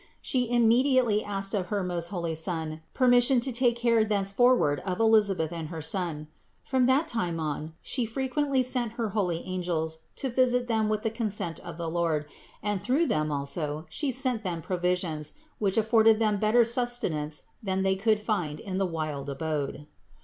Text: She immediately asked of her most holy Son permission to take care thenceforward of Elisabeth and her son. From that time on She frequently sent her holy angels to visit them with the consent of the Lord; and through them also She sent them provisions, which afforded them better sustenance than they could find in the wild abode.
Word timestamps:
She 0.19 0.49
immediately 0.49 1.23
asked 1.23 1.53
of 1.53 1.67
her 1.67 1.83
most 1.83 2.07
holy 2.07 2.33
Son 2.33 2.81
permission 2.91 3.39
to 3.41 3.51
take 3.51 3.75
care 3.75 4.03
thenceforward 4.03 4.79
of 4.83 4.99
Elisabeth 4.99 5.53
and 5.53 5.67
her 5.69 5.79
son. 5.79 6.27
From 6.63 6.87
that 6.87 7.07
time 7.07 7.39
on 7.39 7.75
She 7.83 8.07
frequently 8.07 8.63
sent 8.63 8.93
her 8.93 9.09
holy 9.09 9.43
angels 9.45 9.99
to 10.15 10.27
visit 10.31 10.67
them 10.67 10.89
with 10.89 11.03
the 11.03 11.11
consent 11.11 11.59
of 11.59 11.77
the 11.77 11.87
Lord; 11.87 12.25
and 12.63 12.81
through 12.81 13.05
them 13.05 13.31
also 13.31 13.85
She 13.89 14.11
sent 14.11 14.43
them 14.43 14.63
provisions, 14.63 15.33
which 15.59 15.77
afforded 15.77 16.17
them 16.17 16.39
better 16.39 16.65
sustenance 16.65 17.43
than 17.61 17.83
they 17.83 17.95
could 17.95 18.19
find 18.19 18.59
in 18.59 18.79
the 18.79 18.87
wild 18.87 19.29
abode. 19.29 19.85